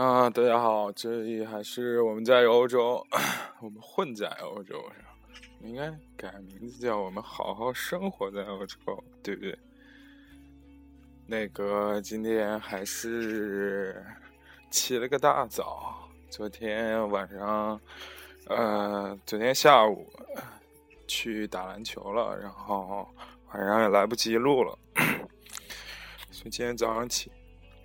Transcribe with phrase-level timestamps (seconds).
[0.00, 3.06] 啊，大家好，这里还是我们在欧洲，
[3.60, 5.04] 我们混在欧洲上，
[5.68, 9.58] 应该改名字叫我们好好生活在欧洲，对不对？
[11.26, 14.02] 那个今天还是
[14.70, 17.78] 起了个大早，昨天晚上，
[18.46, 20.10] 呃，昨天下午
[21.06, 23.06] 去打篮球了，然后
[23.52, 24.78] 晚上也来不及录了，
[26.30, 27.30] 所以今天早上起。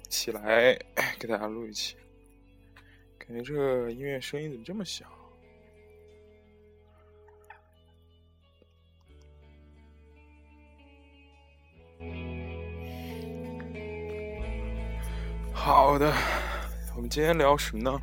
[0.07, 0.77] 起来
[1.19, 1.97] 给大家录一期，
[3.27, 5.05] 感觉这个音乐声音怎么这么小？
[15.51, 16.13] 好的，
[16.95, 17.99] 我们今天聊什么呢？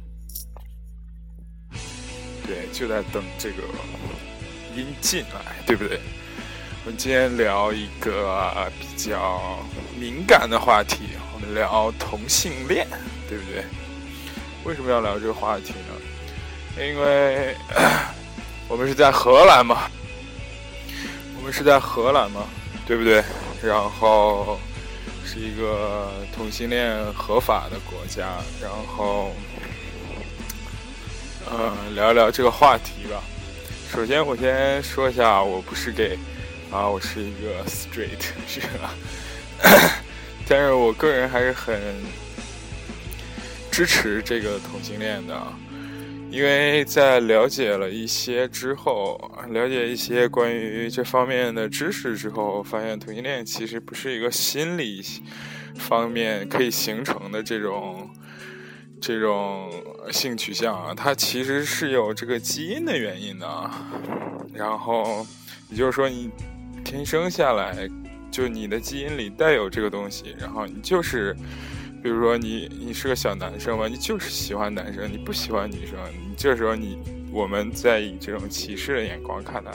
[2.45, 3.63] 对，就在等这个
[4.75, 6.01] 音进来，对不对？
[6.85, 9.61] 我们今天聊一个比较
[9.97, 11.11] 敏感的话题。
[11.33, 12.89] 我们聊同性恋，
[13.29, 13.65] 对不对？
[14.65, 16.83] 为什么要聊这个话题呢？
[16.83, 17.55] 因为
[18.69, 19.91] 我们是在荷兰嘛，
[21.37, 22.47] 我们是在荷兰嘛，
[22.87, 23.23] 对不对？
[23.63, 24.59] 然后
[25.25, 29.33] 是一个同性恋合法的国家，然后
[31.51, 33.23] 呃，聊一聊这个话题吧。
[33.93, 36.19] 首先，我先说一下，我不是 gay
[36.71, 38.95] 啊，我是一个 straight，是吧？
[40.49, 41.79] 但是我个人还是很
[43.73, 45.35] 支持这个同性恋的，
[46.31, 55.03] 因为在了解了一些之后，了解一些关于这方面的知识之后，发现同性恋其实不是一个心理
[55.77, 58.11] 方面可以形成的这种
[59.01, 59.73] 这种
[60.11, 63.71] 性取向啊，它其实是有这个基因的原因的，
[64.53, 65.27] 然后
[65.71, 66.31] 也就是说你
[66.85, 67.89] 天生下来。
[68.31, 71.37] 就你的基因里带有这个东西，然后你就是，
[72.03, 75.97] 比如说你你是个小男生嘛，你就是喜欢男生，你不喜欢女生，
[76.29, 76.99] 你这时候你
[77.31, 79.73] 我们在以这种歧视的眼光看来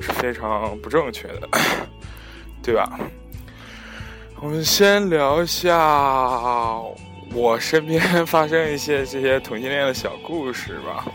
[0.00, 1.48] 是非常不正确的，
[2.62, 2.98] 对吧？
[4.40, 5.78] 我们先聊一下
[7.32, 11.06] 我身边发生一些这些同性恋的小故事吧。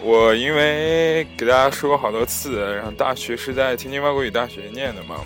[0.00, 5.16] 我因为给大家说过好多次，然后大学是在天津外国语大学念的嘛，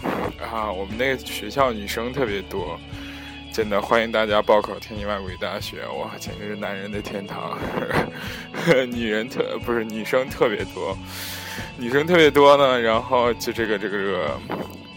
[0.43, 2.79] 啊，我们那个学校女生特别多，
[3.57, 8.07] 真的欢迎大家报考天津外国语大学，哇，简直是男人的天堂，呵
[8.53, 10.95] 呵女人特不是女生特别多，
[11.79, 14.39] 女生特别多呢，然后就这个这个这个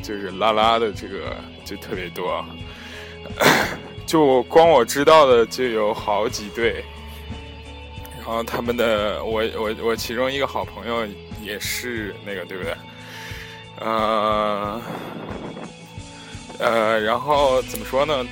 [0.04, 2.44] 就是拉拉的这个就特别多，
[4.06, 6.84] 就光我知道的就有好几对。
[8.18, 11.08] 然后他们的我我我其中一个好朋友
[11.42, 12.76] 也是那个对不对？
[13.80, 14.82] 呃
[16.60, 18.26] 呃，然后怎么说呢？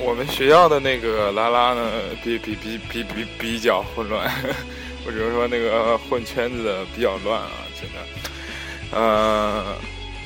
[0.00, 1.90] 我们学校的那个拉拉呢，
[2.24, 4.28] 比比比比比比较混乱，
[5.04, 7.50] 或者说那个混圈子的比较乱啊，
[7.80, 8.98] 真的。
[8.98, 9.76] 呃，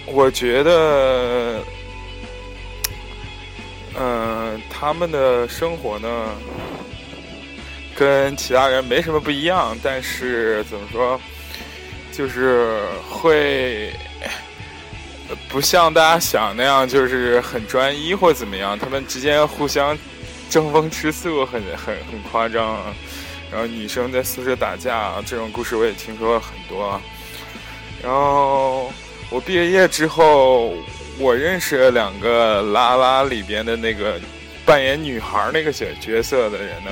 [0.07, 1.61] 我觉得，
[3.99, 6.09] 嗯，他们的生活呢？
[7.97, 11.21] 跟其他人没什么不一样，但是怎么说，
[12.11, 13.93] 就是会
[15.49, 18.79] 不像大家想那样，就是很专一或怎么样。
[18.79, 19.97] 他们之间互相
[20.51, 22.79] 争风吃醋，很很很夸张。
[23.51, 27.01] 然后女生在宿舍打架，这种故事我也听说了很多。
[28.03, 28.93] 然后
[29.31, 30.75] 我毕了业之后，
[31.19, 34.21] 我认识了两个拉拉里边的那个
[34.65, 36.91] 扮演女孩那个角角色的人呢。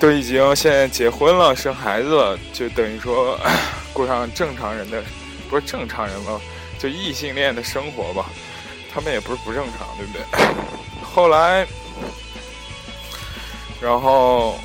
[0.00, 3.36] 都已经现在结婚了，生孩子了，就等于说
[3.92, 5.02] 过上正常人的，
[5.50, 6.40] 不是正常人了，
[6.78, 8.30] 就异性恋的生活吧。
[8.90, 10.22] 他们也不是不正常，对不对？
[11.04, 11.66] 后来，
[13.80, 14.58] 然后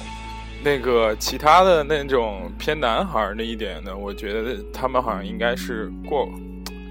[0.64, 6.30] 那个其他的那种偏男孩那一点呢，我觉得他们好像应该是过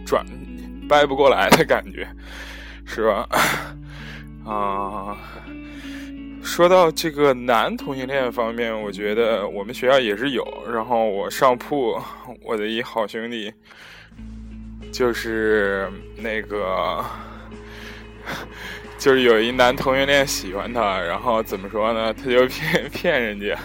[0.05, 0.25] 转
[0.89, 2.07] 掰不过来的感觉，
[2.85, 3.29] 是吧？
[4.45, 5.17] 啊。
[6.45, 10.45] 说到这个男同性恋方面，我觉得我们学校也是有。
[10.69, 11.97] 然后我上铺，
[12.43, 13.51] 我的一好兄弟，
[14.93, 17.05] 就是那个，
[18.99, 22.13] 就是有一男同性恋喜欢她，然后怎么说呢？
[22.13, 23.57] 他就骗 骗人家，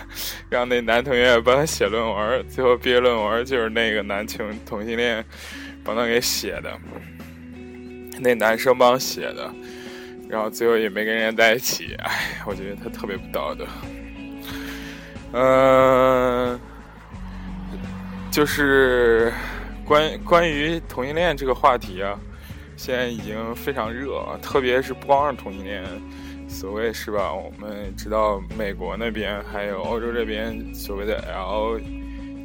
[0.50, 5.24] 让那男同学帮她写论文，最后毕业论文就是那个男同同性恋
[5.84, 6.72] 帮她给写的，
[8.20, 9.54] 那男生帮写的。
[10.30, 13.66] 然后最后也没跟人家在一起，哎，我觉得他特别不道德。
[15.32, 16.60] 嗯，
[18.30, 19.32] 就是
[19.88, 22.20] 关关于同性恋这个话题啊，
[22.76, 25.82] 现在已经非常热，特别是不光是同性恋，
[26.50, 27.34] 所谓是吧？
[27.34, 31.24] 我们知道美国那边还有欧洲这边所谓的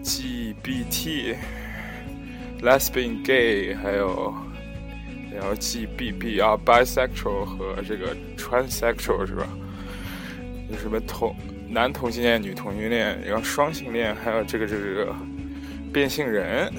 [0.05, 1.35] LGBT、
[2.63, 4.33] lesbian、gay，还有
[5.41, 9.49] LGBT 啊，bisexual 和这个 transsexual 是吧？
[10.71, 11.35] 有什么同
[11.69, 15.13] 男同性恋、女同性恋，然后双性恋，还有这个这个
[15.93, 16.73] 变性人。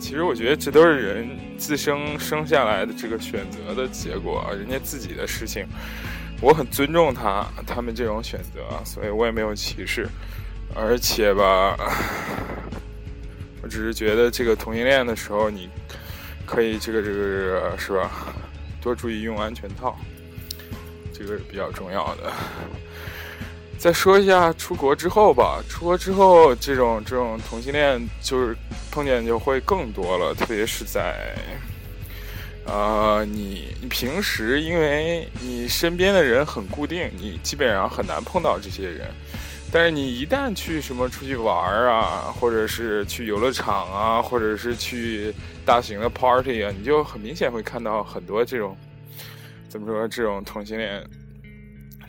[0.00, 5.66] 其实我觉得这都是人自生生下来的这个选择的结果，人家自己的事情，
[6.40, 10.08] 我很尊重他他们这种选择，所以我也没有歧视。
[10.74, 11.76] 而且吧，
[13.62, 15.68] 我只是觉得这个同性恋的时候，你
[16.46, 18.10] 可以这个这个是吧，
[18.80, 19.98] 多注意用安全套，
[21.12, 22.32] 这个是比较重要的。
[23.80, 28.54] 再说一下出国之后吧，出国之后这种这种同性恋就是
[28.90, 31.34] 碰见就会更多了，特别是在，
[32.66, 39.10] 呃，你你平时因为你身边的人很固定，你基本上很难碰到这些人，
[39.72, 41.56] 但是你一旦去什么出去玩
[41.86, 45.34] 啊，或者是去游乐场啊，或者是去
[45.64, 48.76] 大型的 party 啊，你就很明显会看到很多这种
[49.70, 51.02] 怎么说这种同性恋。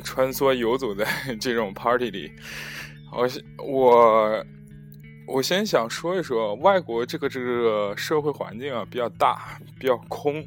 [0.04, 1.06] 穿梭游走在
[1.40, 2.32] 这种 party 里，
[3.12, 3.30] 我
[3.66, 4.46] 我
[5.28, 10.46] 我先想说一说外国这个这个社会环境啊，比较大，比较空。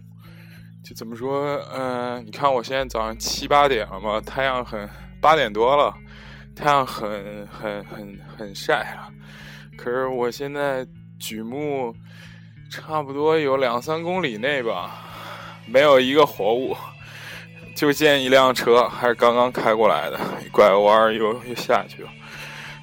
[0.82, 1.56] 就怎么说？
[1.74, 4.86] 嗯，你看我现在早上七八点了嘛，太阳很
[5.18, 5.94] 八点多了，
[6.54, 9.10] 太阳很很很很晒了。
[9.78, 10.86] 可是我现在
[11.18, 11.94] 举目
[12.70, 14.90] 差不多有两三公里内吧，
[15.66, 16.76] 没有一个活物。
[17.74, 20.18] 就见一辆车，还是刚刚开过来的，
[20.52, 22.08] 拐个弯又又下去了，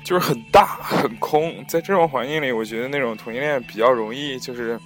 [0.04, 1.64] 就是很大很空。
[1.68, 4.78] 在这种环境里，我觉得那种同性恋比较容易，就是，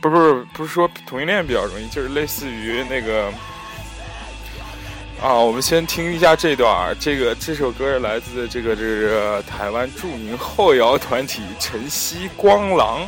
[0.00, 3.32] 不是不是不是说同性恋比较容易，就是类似于那个，
[5.20, 13.00] 啊，我们先听一下这段，这个这首歌是来自这个这个台湾著名后摇团体晨曦光廊。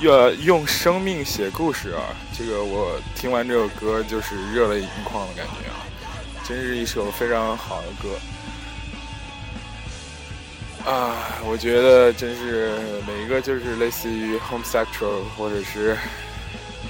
[0.00, 2.14] 要用生命写故事啊！
[2.36, 5.82] 这个我听完这首歌就是热泪盈眶的感觉啊！
[6.46, 8.16] 真是一首非常好的歌
[10.88, 11.40] 啊！
[11.44, 12.78] 我觉得真是
[13.08, 15.96] 每一个就是类似于 homosexual 或者是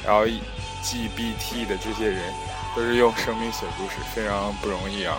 [0.07, 2.23] LGBT 的这些人，
[2.77, 5.17] 都是用生命写故事，非常不容易啊！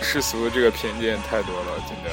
[0.00, 2.10] 世俗这个偏见太多了，真的。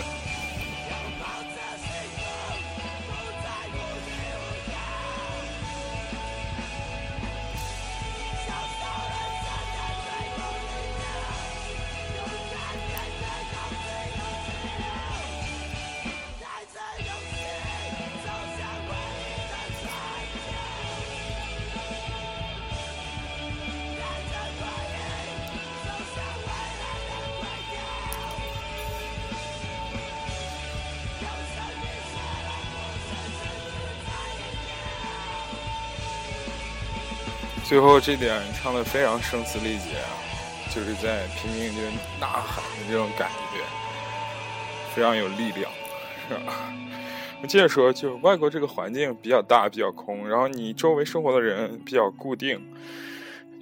[37.70, 40.10] 最后这点唱的非常声嘶力竭啊，
[40.74, 41.80] 就是在拼命就
[42.20, 43.62] 呐喊的这种感觉，
[44.96, 45.72] 非常有力量，
[46.28, 46.74] 是吧？
[47.44, 52.60] 我接着说，就外国这个环境比较大，比较空，然后你周围生活的人比较固定。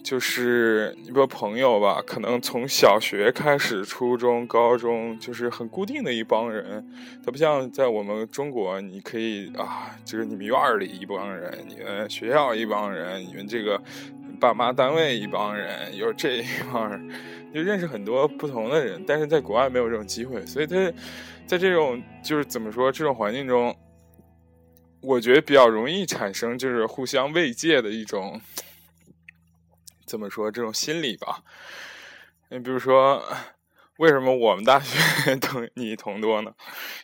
[0.07, 6.81] 就是你说朋友吧，可能从小学开始，初中、高中就是很固定的一帮人，
[7.25, 13.77] 他不像在我们中国，你可以啊，就是你们院里一帮人，你们学校一帮人，你们这个
[14.39, 17.09] 爸妈单位一帮人，有这一帮人，
[17.53, 19.03] 就认识很多不同的人。
[19.05, 20.89] 但是在国外没有这种机会，所以他
[21.45, 23.75] 在这种就是怎么说这种环境中，
[25.01, 28.39] 我觉得比较容易产生就是互相慰藉的一种。
[30.07, 31.43] 怎么说这种心理吧？
[32.49, 33.21] 你比如说，
[33.97, 36.53] 为什么我们大学 同你同多呢？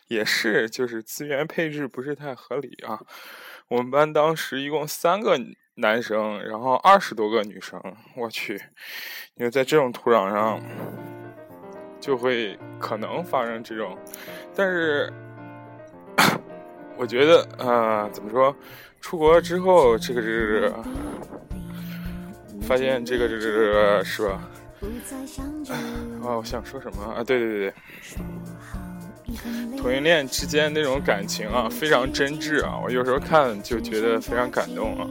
[0.08, 2.98] 也是，就是资源配置不是太合理啊。
[3.68, 5.38] 我们班当时一共三个
[5.74, 7.78] 男生，然后二十多个女生。
[8.16, 8.54] 我去，
[9.34, 10.58] 因为在这种土壤上，
[12.00, 13.98] 就会可能发生这种。
[14.54, 15.12] 但是，
[16.96, 18.56] 我觉得啊，怎么说？
[19.00, 20.72] 出国之后，这个是。
[22.66, 24.40] 发现这个这个是吧？
[26.22, 27.24] 啊，我想说什么啊？
[27.24, 27.72] 对对对
[29.26, 32.78] 对，同性恋之间那种感情啊，非常真挚啊！
[32.82, 35.06] 我有时候看就觉得非常感动啊。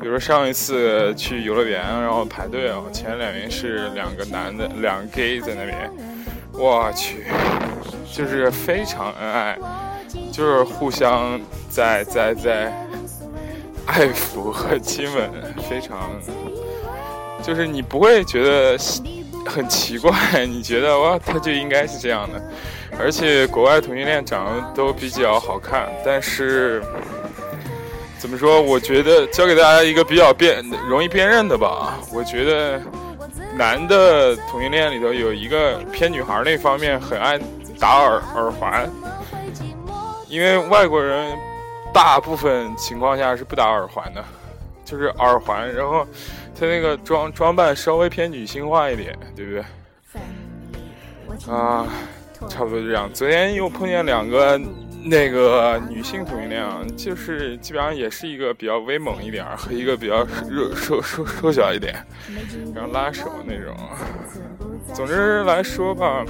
[0.00, 5.90] 比如上一次去游乐园，然后排队啊，前两名是两个男的，两个 gay 在那边，
[6.52, 7.24] 我去，
[8.12, 9.58] 就是非常恩爱，
[10.32, 11.40] 就是互相
[11.70, 12.72] 在在在
[13.86, 15.30] 爱抚和亲吻，
[15.68, 16.10] 非常。
[17.46, 18.76] 就是你不会觉得
[19.46, 20.12] 很奇怪，
[20.48, 22.42] 你觉得哇，他就应该是这样的。
[22.98, 26.82] 而且国外同性恋长得都比较好看，但是
[28.18, 28.60] 怎么说？
[28.60, 32.00] 我觉得教给大家一个比较辨容易辨认的吧。
[32.12, 32.82] 我觉得
[33.54, 37.38] 男的同性恋里头有一个偏女孩那方面很爱
[37.78, 38.90] 打耳耳环，
[40.26, 41.38] 因为外国人
[41.92, 44.24] 大部分情况下是不打耳环的，
[44.84, 46.04] 就是耳环，然后
[46.58, 49.64] 他那个装装扮稍微偏女性化一点，对不对？
[51.54, 51.86] 啊。
[52.50, 53.10] 差不多就这样。
[53.14, 54.60] 昨天又碰见两个
[55.02, 56.62] 那个女性同性恋，
[56.94, 61.94] 就是基本上也是一个比较威猛一点和一个比较瘦瘦瘦瘦小一点，
[62.74, 63.74] 然后拉手那种。
[64.92, 66.26] 总之来说吧，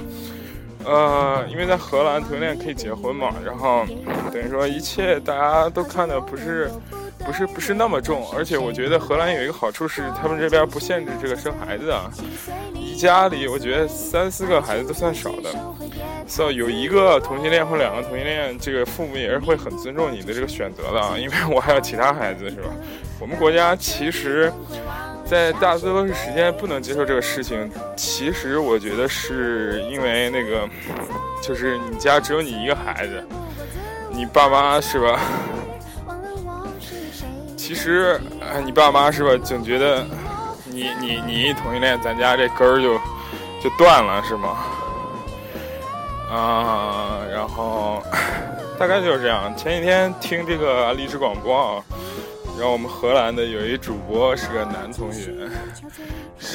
[0.85, 3.85] 呃，因为在荷兰同性恋可以结婚嘛，然后
[4.31, 6.71] 等于说一切大家都看的不是
[7.27, 12.09] 不是不是那么重，而且我觉得荷兰有一个好处是他们这边不限制这个生孩子啊，
[12.73, 15.49] 一家里我觉得三四个孩子都算少的。
[16.25, 22.69] so 有一个同性恋或两个同性恋，这个父母也是会很尊重你的这个选择的啊，因为我还有其他孩子，是吧？
[23.19, 24.51] 我们国家其实，
[25.25, 27.69] 在大多数时间不能接受这个事情。
[27.97, 30.65] 其实我觉得是因为那个，
[31.41, 33.21] 就是你家只有你一个孩子，
[34.11, 35.19] 你爸妈是吧？
[37.67, 38.17] 其实，
[38.63, 39.43] 你爸妈是吧？
[39.43, 40.05] 总觉得
[40.67, 42.97] 你你你一同性恋，咱家这根儿就
[43.61, 44.57] 就断了，是吗？
[46.31, 48.01] 啊，然后
[48.79, 49.53] 大概就是这样。
[49.57, 51.83] 前几天听这个励志广播啊，
[52.57, 55.33] 然后我们荷兰的有一主播是个男同学，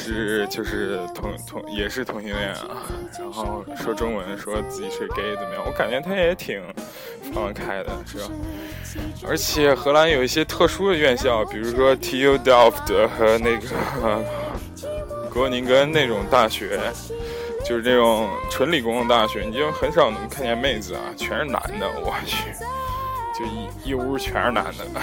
[0.02, 2.82] 是就是同同也是同性恋啊，
[3.18, 5.62] 然后说中文，说自己是 gay 怎么样？
[5.64, 6.60] 我感觉他也挺
[7.32, 8.24] 放开的，是吧？
[9.26, 14.24] 而且荷兰有一些特殊的院校，比如说 TU Delft 和那个
[15.30, 16.78] 格宁根那种大学。
[17.64, 22.50] 就是这种纯理工的大学，你就很少能看见妹子啊，全是男的，我去，
[23.38, 25.00] 就一一屋全是男的，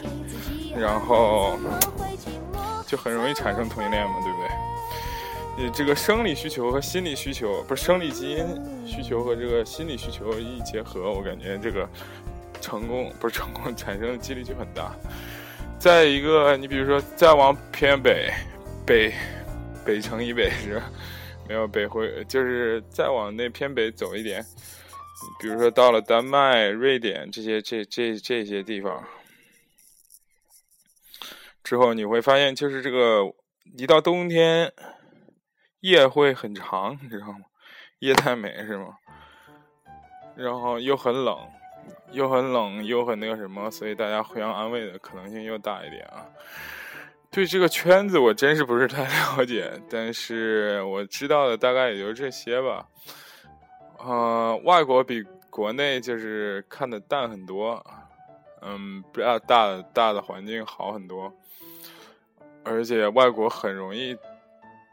[0.80, 1.58] 然后
[2.90, 5.64] 就很容易产生同性恋嘛，对不对？
[5.64, 8.46] 你这个生理需求和心理需求，不是生理基因
[8.86, 11.88] 需求和这个心理需求一结合，我感觉这个
[12.60, 14.94] 成功不是成功产生的几率就很大。
[15.78, 18.30] 再一个，你比如说再往偏北，
[18.86, 19.12] 北
[19.84, 20.82] 北城以北是。
[21.48, 24.40] 没有北回，就是再往那偏北走一点，
[25.40, 29.02] 比如说到了丹麦、瑞典这些这这这些地方
[31.70, 33.22] 之后，你会发现，就是这个
[33.78, 34.72] 一到冬天，
[35.82, 37.42] 夜会很长，你知道吗？
[38.00, 38.96] 夜太美是吗？
[40.34, 41.38] 然后又很冷，
[42.10, 46.26] 又很冷，又很那个什么，所以大家互相安慰的可能性又大一点啊。
[47.30, 49.04] 对这个圈子我真是不是太
[49.38, 52.84] 了解，但是我知道的大概也就这些吧。
[53.98, 57.80] 呃，外国比国内就是看的淡很多，
[58.60, 61.32] 嗯，比较大大的环境好很多，
[62.64, 64.16] 而且外国很容易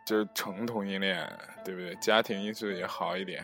[0.05, 1.27] 就是成同性恋，
[1.63, 1.95] 对不对？
[1.95, 3.43] 家庭因素也好一点。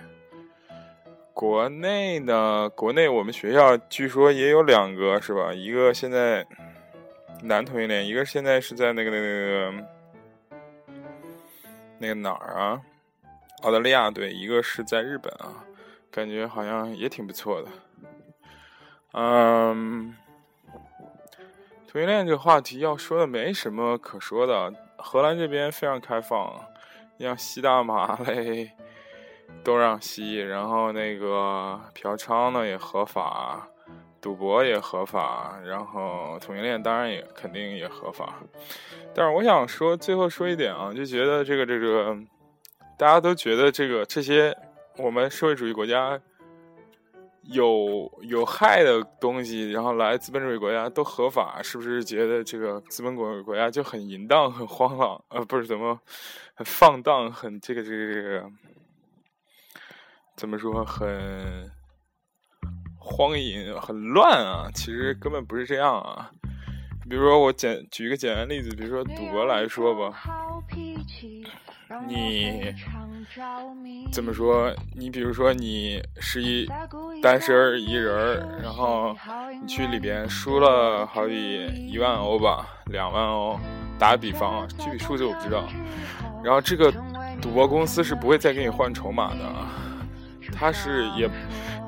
[1.33, 5.53] 国内呢，国内我们学校据说也有两个，是吧？
[5.53, 6.45] 一个现在。
[7.45, 9.85] 男同性恋，一个现在是在那个那个那个
[11.99, 12.81] 那个哪儿啊？
[13.63, 15.61] 澳大利亚对，一个是在日本啊，
[16.09, 17.67] 感觉好像也挺不错的。
[19.11, 20.15] 嗯，
[21.93, 26.59] 同性恋这个话题要说的没什么可说的，荷兰这边非常开放，
[27.19, 28.71] 像吸大麻 嘞
[29.63, 33.69] 都让吸，然后那个嫖娼呢也合法。
[34.19, 38.35] 赌博也合法，然后同性恋当然也肯定也合法，
[39.13, 42.17] 但是我想说，最后说一点啊，就觉得这个这个，
[42.97, 44.55] 大家都觉得这个这些
[44.95, 46.17] 我们社会主义国家
[47.43, 55.23] 有有害的东西，然后来资本主义国家都合法，是不是觉得这个资本国国家就很淫荡、很荒浪？
[55.29, 55.99] 呃，不是怎么
[56.55, 58.51] 很放荡、很这个这个这个，
[60.35, 61.71] 怎么说很？
[63.05, 66.31] 荒淫很乱啊，其实根本不是这样啊。
[67.09, 70.13] 比如说，我简举一个简单例子，比如说赌博来说吧，
[72.07, 72.73] 你
[74.11, 74.73] 怎么说？
[74.95, 76.67] 你比如说你是一
[77.21, 79.15] 单身一人，然后
[79.61, 83.59] 你去里边输了好几一万欧吧，两万欧，
[83.99, 85.67] 打个比方啊，具体数字我不知道。
[86.43, 86.91] 然后这个
[87.41, 89.45] 赌博公司是不会再给你换筹码的，
[90.51, 91.29] 他是也。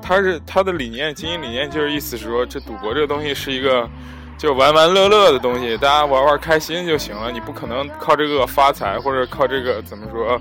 [0.02, 3.90] 他是他的理念，经营理念就是意思是说，这赌博这个东西是一个
[4.38, 7.32] 就玩玩乐乐的东西，大家玩玩开心就行了。
[7.32, 10.38] 你不可能靠这个发财，或者靠这个怎么说，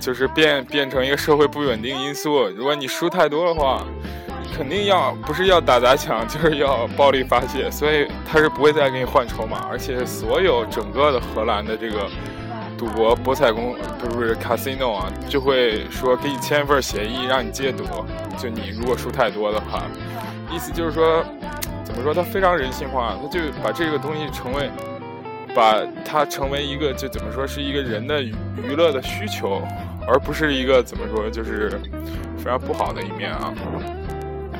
[0.00, 2.48] 就是变变成一个社会不稳定因素。
[2.56, 3.84] 如果你输太多的话，
[4.56, 7.70] 肯定要不是要打砸抢，就是要暴力发泄。
[7.70, 12.08] 所以他是不会再给你换筹码，而且所有整个的荷兰的这个
[12.78, 17.84] 赌博博彩公不是 casino 啊，就会说给你签一份协议，让你戒赌。
[18.38, 19.82] 就你如果输太多的话，
[20.50, 21.22] 意思就是说。
[21.86, 22.12] 怎么说？
[22.12, 24.68] 它非常人性化，它就把这个东西成为，
[25.54, 29.62] 把它成为一个，就怎么说是一个人的娱乐的需求，
[30.06, 31.80] 而不是一个怎么说就是
[32.36, 33.54] 非常不好的一面啊。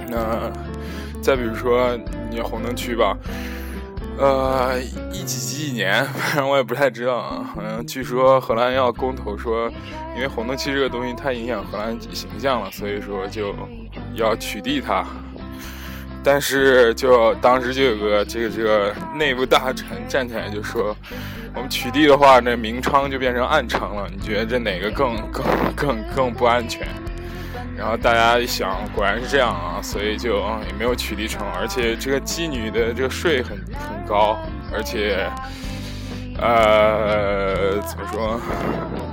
[0.08, 0.50] 那
[1.20, 1.98] 再比如说
[2.30, 3.18] 你红灯区吧，
[4.18, 4.80] 呃，
[5.12, 7.50] 一几几几年， 反正我也不太知道啊。
[7.54, 9.68] 好像据说荷兰要公投说，
[10.14, 13.52] 因为红灯区这个东西太影响荷兰形象了，所以说就
[14.14, 15.04] 要取缔它。
[16.28, 20.94] 但是，就当时就有个这个这个内部大臣站起来就说
[21.54, 24.08] ：“我们取缔的话，那明昌就变成暗昌了。
[24.12, 25.44] 你觉得这哪个更更
[25.76, 26.84] 更更不安全？”
[27.78, 31.46] 然后大家一想，果然是这样啊，所以就也没有取缔成。
[31.60, 34.36] 而且这个妓女的这个税很很高，
[34.74, 35.30] 而且
[36.40, 38.40] 呃，怎么说？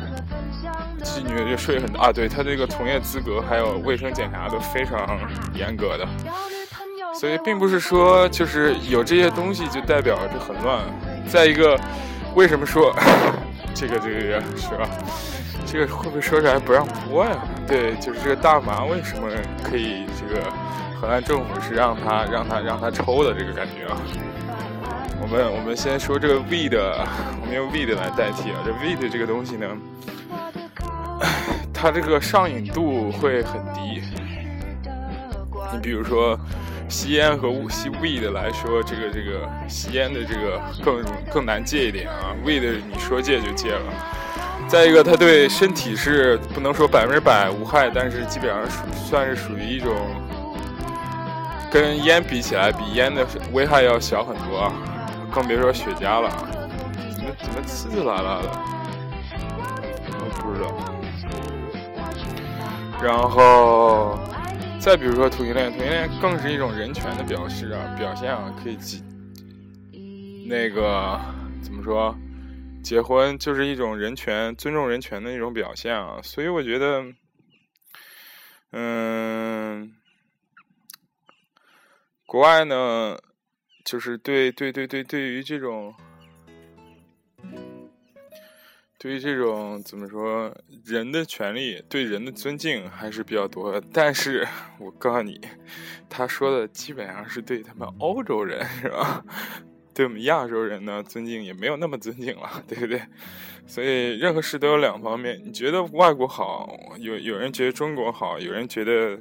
[1.03, 5.19] 妓女的这税很啊，对他这个从业资格还有卫生检查都非常
[5.53, 6.07] 严格的。
[7.13, 10.81] 所以并不是说就是有这些东西就代表着很乱。
[11.27, 11.79] 再一个，
[12.35, 12.93] 为什么说
[13.73, 14.89] 这个这个是吧？
[15.65, 17.31] 这个会不会说出来不让播呀？
[17.67, 19.29] 对，就是这个大麻为什么
[19.63, 20.51] 可以这个
[20.99, 23.97] 荷兰政府是让他让他让他抽的这个感觉啊？
[25.21, 28.59] 我们我们先说这个 weed，我们用 weed 来代替啊。
[28.65, 29.67] 这 weed 这个东西呢，
[31.73, 34.01] 它这个上瘾度会很低。
[35.71, 36.37] 你比如说。
[36.93, 41.03] 吸烟和吸 weed 来说，这个这个吸烟的这个更
[41.33, 43.81] 更难戒一点啊，weed 你说戒就戒了。
[44.67, 49.91] 再一个，它对身体是不能说百分之百无害，但是基本上属算是属于一种
[51.71, 54.71] 跟烟比起来，比烟的危害要小很多啊，
[55.33, 56.47] 更别说雪茄了啊。
[57.17, 58.51] 怎么怎么呲呲啦啦的？
[60.19, 60.69] 我不知道。
[63.01, 64.19] 然后。
[64.83, 69.01] 再比如说同性恋，同性恋更是一种人权的表示啊，表现啊，可以结
[70.45, 71.17] 那个
[71.61, 72.13] 怎么说？
[72.83, 77.01] 结婚就是一种人权、尊重人权的一种表现啊，所以我觉得，
[78.73, 79.93] 嗯，
[82.25, 83.17] 国外呢，
[83.85, 85.95] 就是对对对对，对于这种。
[89.03, 90.49] 对于这种怎么说，
[90.85, 93.83] 人的权利，对人的尊敬还是比较多的。
[93.91, 94.47] 但是
[94.79, 95.41] 我告诉你，
[96.09, 99.21] 他说的基本上是对他们欧洲人，是吧？
[99.93, 103.01] 对我们亚洲人呢，尊敬也没有那么尊敬了，对不对？
[103.67, 105.37] 所以任何事都有两方面。
[105.43, 109.19] 你觉得外国好，有有人觉得中国好，有人觉得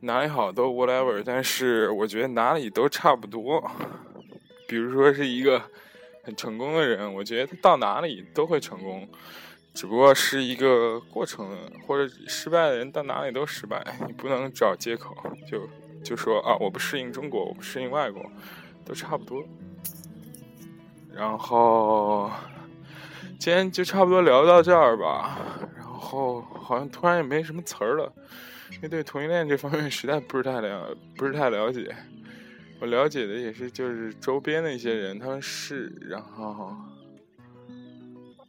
[0.00, 1.22] 哪里好都 whatever。
[1.24, 3.70] 但是我觉得哪里都差不多。
[4.66, 5.62] 比如说是一个。
[6.24, 9.06] 很成功的人，我觉得他到哪里都会成功，
[9.74, 11.46] 只不过是一个过程，
[11.86, 13.84] 或者失败的人到哪里都失败。
[14.06, 15.14] 你不能找借口，
[15.46, 15.68] 就
[16.02, 18.24] 就说啊，我不适应中国，我不适应外国，
[18.84, 19.44] 都差不多。
[21.12, 22.30] 然后
[23.38, 25.38] 今天就差不多聊到这儿吧。
[25.76, 28.12] 然后好像突然也没什么词儿了，
[28.72, 31.94] 因为对同性恋这方面实在不是太了，不是太了解。
[32.84, 36.76] 我了解的也是，就是周边的一些人，他们是，然后，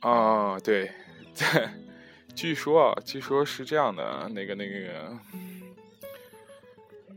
[0.02, 0.92] 啊，对，
[1.34, 1.74] 在，
[2.36, 5.18] 据说啊，据说是这样的，那个那个，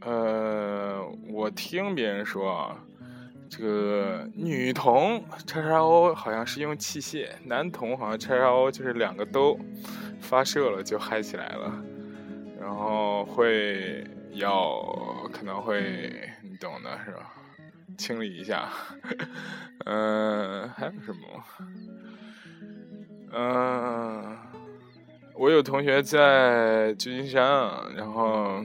[0.03, 2.79] 呃，我听别人说啊，
[3.51, 9.59] 这个女童叉叉 O 好像是用器械，男童好像叉叉 O 就是两个都
[10.21, 11.83] 发射了就嗨起来了，
[12.61, 16.31] 然后会要可能会。
[16.61, 17.35] 懂的是吧？
[17.97, 18.69] 清理一下，
[19.87, 21.45] 嗯，还有什么？
[23.33, 24.37] 嗯，
[25.35, 28.65] 我有同学在旧金山啊，然后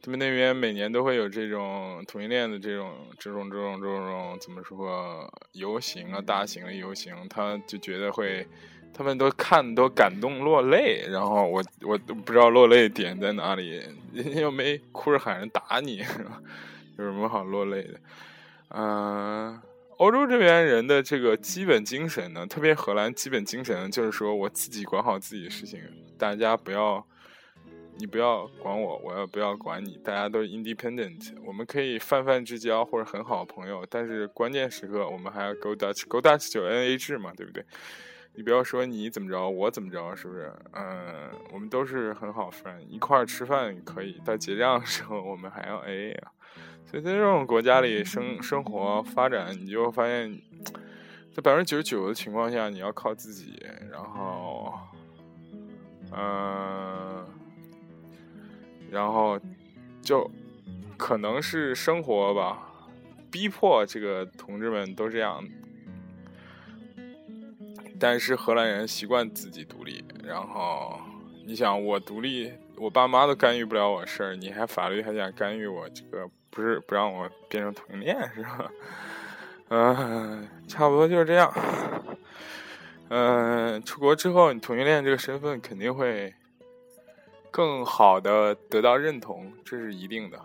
[0.00, 6.20] 他们那边每年都会有这种同性恋的这种、这种、这种、这种怎么说游行啊？
[6.24, 8.46] 大型的游行，他就觉得会，
[8.94, 13.82] 他们都看都感动落泪，然后我我都不知道落泪点在哪里。
[14.16, 15.98] 人家又没哭着喊人打你，
[16.96, 18.00] 有什么好落泪的？
[18.70, 19.60] 嗯，
[19.98, 25.80] 欧洲这边人的这个基本精神呢，特别荷兰基本精神就是说我自己管好自己的事情，
[26.18, 27.06] 大家不要
[27.98, 37.64] 你不要管我，我要不要管你，大家都 independent，我们可以泛泛之交或者很好的朋友，但是关键时刻我们还要 go Dutch，go Dutch 就 N A 制嘛，对不对？
[38.36, 40.52] 你不要说你怎么着，我怎么着，是不是？
[40.72, 46.32] 嗯，我们都是很好 friend，一块儿吃饭可以，到结账的时候我们还要 A A 啊。
[46.84, 50.38] 所以在这种国家里生生活发展，你就发现，
[51.34, 53.58] 在百分之九十九的情况下，你要靠自己，
[53.90, 54.72] 然后，
[56.12, 57.26] 嗯，
[58.90, 59.40] 然后
[60.02, 60.30] 就
[60.98, 62.70] 可能是生活吧，
[63.30, 65.42] 逼迫这个同志们都这样。
[67.98, 71.00] 但是荷兰人习惯自己独立，然后
[71.46, 75.88] 你想我独立，我爸妈都干预不了我事儿，你还法律还想干预我？
[75.90, 78.70] 这个不是不让我变成同性恋是吧？
[79.68, 81.52] 嗯，差不多就是这样。
[83.08, 86.34] 嗯，出国之后，你同性恋这个身份肯定会
[87.50, 90.40] 更好的得到认同，这是一定的。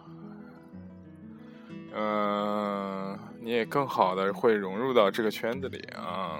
[1.93, 6.39] 嗯，你也更好的会融入到这个圈子里啊。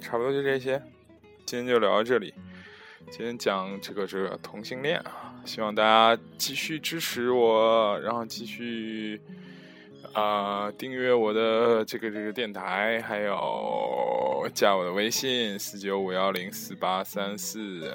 [0.00, 0.80] 差不多就这些，
[1.44, 2.32] 今天就聊到这里。
[3.10, 9.20] 今天讲这个这个同性恋啊，希望大家继续支持我，然后继续
[10.12, 17.92] 啊订阅我的这个这个电台，还有加我的微信四九五幺零四八三四，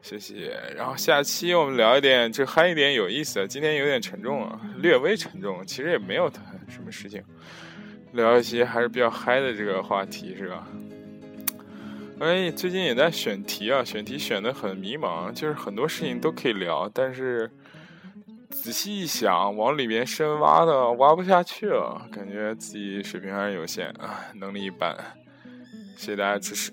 [0.00, 0.56] 谢谢。
[0.76, 6.30] 然后下期我们聊一点这嗨一点有意思的，今天有点沉重啊，略微沉重，其实也没有
[6.68, 7.20] 什么事情，
[8.12, 10.68] 聊一些还是比较嗨的这个话题，是吧？
[12.18, 17.50] 哎，最近也在选题啊，选题选的很迷茫，就是很多事情都可以聊，但是
[18.50, 24.96] 仔细一想，往里边深挖的挖不下去了，感觉自己水平还是有限啊，能力一般，
[25.98, 26.72] 谢谢大家支持。